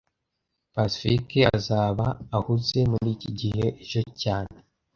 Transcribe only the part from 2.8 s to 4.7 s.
muriki gihe ejo cyane